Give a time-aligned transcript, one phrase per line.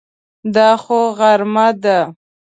[0.55, 1.97] دا خو غرمه ده!